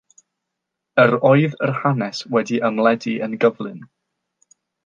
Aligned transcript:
Yr 1.03 1.13
oedd 1.31 1.53
yr 1.67 1.75
hanes 1.83 2.23
wedi 2.37 2.59
ymledu 2.71 3.15
yn 3.29 3.39
gyflym. 3.45 3.81